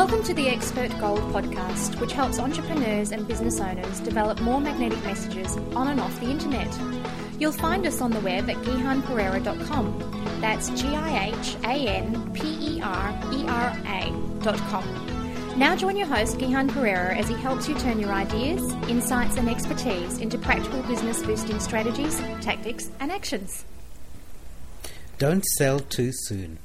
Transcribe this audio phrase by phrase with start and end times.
[0.00, 5.04] Welcome to the Expert Gold podcast, which helps entrepreneurs and business owners develop more magnetic
[5.04, 6.74] messages on and off the internet.
[7.38, 10.38] You'll find us on the web at gihanperera.com.
[10.40, 15.58] That's G I H A N P E R E R A.com.
[15.58, 19.50] Now join your host, Gihan Perera, as he helps you turn your ideas, insights, and
[19.50, 23.66] expertise into practical business boosting strategies, tactics, and actions.
[25.18, 26.58] Don't sell too soon.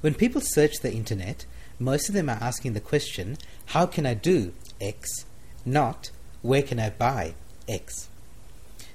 [0.00, 1.44] When people search the internet,
[1.80, 5.24] most of them are asking the question, how can I do X?
[5.64, 6.10] Not,
[6.42, 7.34] where can I buy
[7.68, 8.08] X?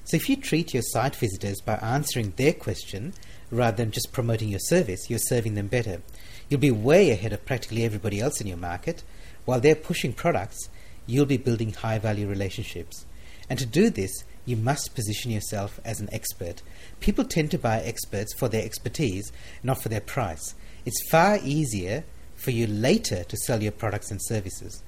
[0.04, 3.14] So if you treat your site visitors by answering their question
[3.50, 6.02] rather than just promoting your service, you're serving them better.
[6.48, 9.04] You'll be way ahead of practically everybody else in your market.
[9.46, 10.70] While they're pushing products,
[11.08, 13.06] you'll be building high value relationships.
[13.50, 14.12] And to do this,
[14.46, 16.62] you must position yourself as an expert.
[17.00, 19.32] People tend to buy experts for their expertise,
[19.64, 20.54] not for their price.
[20.86, 22.04] It's far easier
[22.36, 24.84] for you later to sell your products and services.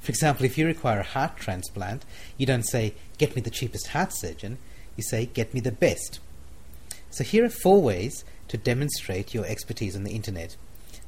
[0.00, 2.04] For example, if you require a heart transplant,
[2.36, 4.58] you don't say, Get me the cheapest heart surgeon,
[4.96, 6.20] you say, Get me the best.
[7.10, 10.56] So here are four ways to demonstrate your expertise on the internet.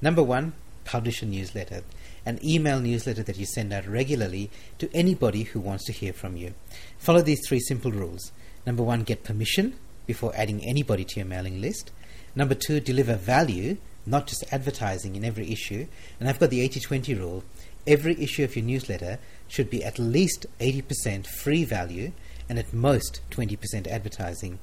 [0.00, 0.52] Number one,
[0.84, 1.82] publish a newsletter,
[2.26, 6.36] an email newsletter that you send out regularly to anybody who wants to hear from
[6.36, 6.54] you.
[6.98, 8.32] Follow these three simple rules.
[8.66, 9.74] Number one, get permission
[10.06, 11.90] before adding anybody to your mailing list.
[12.34, 15.86] Number two, deliver value not just advertising in every issue.
[16.18, 17.44] And I've got the 80 20 rule.
[17.86, 22.12] Every issue of your newsletter should be at least 80% free value
[22.48, 24.58] and at most 20% advertising.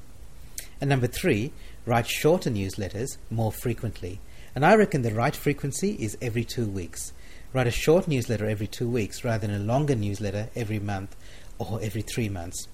[0.82, 1.52] And number three,
[1.86, 4.20] write shorter newsletters more frequently.
[4.56, 7.14] And I reckon the right frequency is every two weeks.
[7.52, 11.16] Write a short newsletter every two weeks rather than a longer newsletter every month
[11.58, 12.68] or every three months.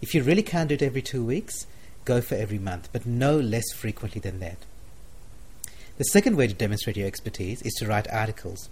[0.00, 1.66] If you really can't do it every two weeks,
[2.04, 4.58] go for every month, but no less frequently than that.
[6.00, 8.70] The second way to demonstrate your expertise is to write articles.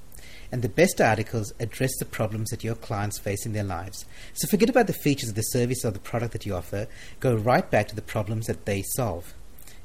[0.50, 4.06] And the best articles address the problems that your clients face in their lives.
[4.32, 6.86] So forget about the features of the service or the product that you offer,
[7.20, 9.34] go right back to the problems that they solve.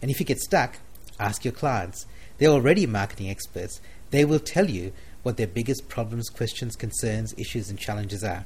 [0.01, 0.77] And if you get stuck,
[1.19, 2.05] ask your clients.
[2.37, 3.81] They're already marketing experts.
[4.11, 4.93] They will tell you
[5.23, 8.45] what their biggest problems, questions, concerns, issues, and challenges are.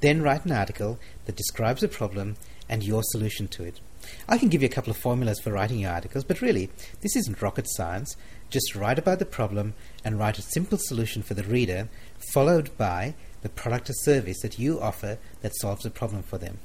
[0.00, 2.36] Then write an article that describes the problem
[2.68, 3.80] and your solution to it.
[4.28, 7.16] I can give you a couple of formulas for writing your articles, but really, this
[7.16, 8.16] isn't rocket science.
[8.50, 9.74] Just write about the problem
[10.04, 11.88] and write a simple solution for the reader,
[12.32, 16.58] followed by the product or service that you offer that solves the problem for them.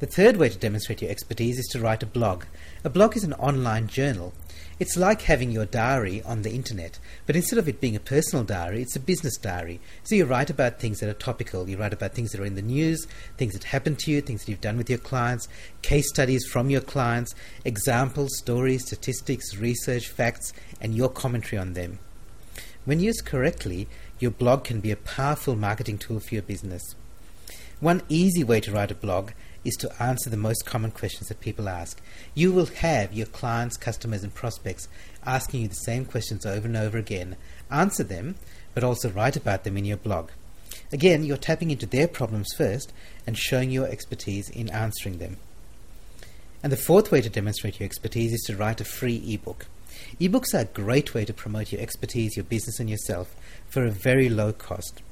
[0.00, 2.44] The third way to demonstrate your expertise is to write a blog.
[2.82, 4.32] A blog is an online journal.
[4.82, 8.44] It's like having your diary on the internet, but instead of it being a personal
[8.44, 9.78] diary, it's a business diary.
[10.02, 12.56] So you write about things that are topical, you write about things that are in
[12.56, 13.06] the news,
[13.36, 15.46] things that happen to you, things that you've done with your clients,
[15.82, 17.32] case studies from your clients,
[17.64, 22.00] examples, stories, statistics, research, facts, and your commentary on them.
[22.84, 23.86] When used correctly,
[24.18, 26.96] your blog can be a powerful marketing tool for your business.
[27.78, 29.30] One easy way to write a blog
[29.64, 32.00] is to answer the most common questions that people ask.
[32.34, 34.88] You will have your clients, customers, and prospects
[35.24, 37.36] asking you the same questions over and over again.
[37.70, 38.34] Answer them,
[38.74, 40.30] but also write about them in your blog.
[40.92, 42.92] Again, you're tapping into their problems first
[43.26, 45.36] and showing your expertise in answering them.
[46.62, 49.66] And the fourth way to demonstrate your expertise is to write a free ebook.
[50.20, 53.34] Ebooks are a great way to promote your expertise, your business, and yourself
[53.68, 55.02] for a very low cost.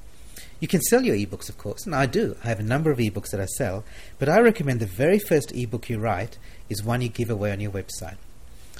[0.59, 2.35] You can sell your ebooks, of course, and I do.
[2.43, 3.83] I have a number of ebooks that I sell,
[4.19, 6.37] but I recommend the very first ebook you write
[6.69, 8.17] is one you give away on your website.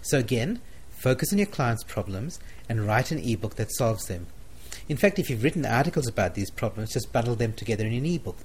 [0.01, 2.39] So again, focus on your clients' problems
[2.69, 4.27] and write an ebook that solves them.
[4.87, 8.05] In fact, if you've written articles about these problems, just bundle them together in an
[8.05, 8.37] ebook.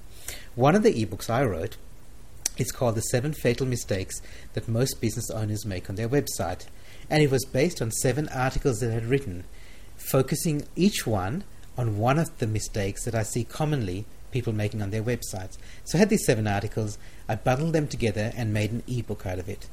[0.55, 1.77] One of the ebooks I wrote
[2.57, 4.21] is called The Seven Fatal Mistakes
[4.53, 6.65] That Most Business Owners Make on Their Website,
[7.09, 9.43] and it was based on seven articles that I had written,
[9.95, 11.43] focusing each one
[11.77, 15.57] on one of the mistakes that I see commonly people making on their websites.
[15.85, 16.97] So I had these seven articles,
[17.29, 19.67] I bundled them together and made an ebook out of it.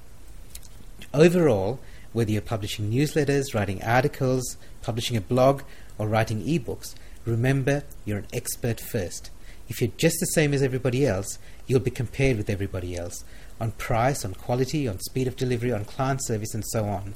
[1.12, 1.80] Overall,
[2.12, 5.62] whether you're publishing newsletters, writing articles, publishing a blog,
[5.98, 9.30] or writing ebooks, remember you're an expert first.
[9.68, 13.24] If you're just the same as everybody else, you'll be compared with everybody else
[13.60, 17.14] on price, on quality, on speed of delivery, on client service, and so on.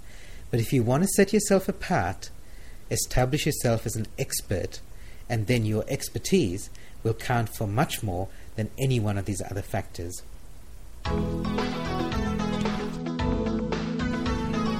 [0.50, 2.30] But if you want to set yourself apart,
[2.90, 4.80] establish yourself as an expert,
[5.28, 6.70] and then your expertise
[7.02, 10.22] will count for much more than any one of these other factors.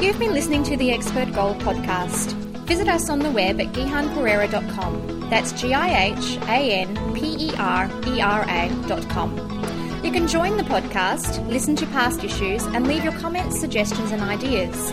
[0.01, 2.33] You've been listening to the Expert Goal podcast.
[2.67, 5.29] Visit us on the web at gihanperera.com.
[5.31, 9.59] That's G I H A N P E R E R A.com.
[10.05, 14.23] You can join the podcast, listen to past issues, and leave your comments, suggestions, and
[14.23, 14.93] ideas.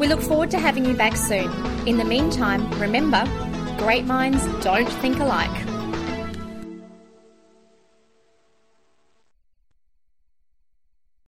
[0.00, 1.52] We look forward to having you back soon.
[1.86, 3.22] In the meantime, remember,
[3.76, 5.69] great minds don't think alike.